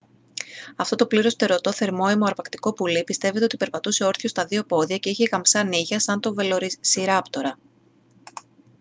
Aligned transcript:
αυτό 0.75 0.95
το 0.95 1.07
πλήρως 1.07 1.33
φτερωτό 1.33 1.71
θερμόαιμο 1.73 2.25
αρπακτικό 2.25 2.73
πουλί 2.73 3.03
πιστεύεται 3.03 3.43
ότι 3.43 3.57
περπατούσε 3.57 4.03
όρθιο 4.05 4.29
στα 4.29 4.45
δύο 4.45 4.63
πόδια 4.63 4.97
και 4.97 5.09
είχε 5.09 5.27
γαμψά 5.31 5.63
νύχια 5.63 5.99
σαν 5.99 6.19
τον 6.19 6.33
βελοσιράπτορα 6.33 7.57